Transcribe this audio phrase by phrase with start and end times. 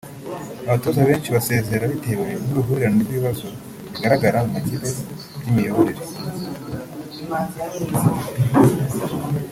[0.67, 3.45] Abatoza benshi basezera bitewe n’uruhurirane rw’ibibazo
[3.91, 4.89] bigaragara mu makipe
[5.39, 6.03] by’imiyoborere